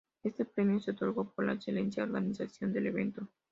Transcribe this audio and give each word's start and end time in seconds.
Este 0.23 0.45
premio 0.45 0.79
se 0.79 0.89
otorgó 0.93 1.25
por 1.31 1.45
la 1.45 1.53
excelente 1.53 2.01
organización 2.01 2.73
del 2.73 2.87
evento. 2.87 3.27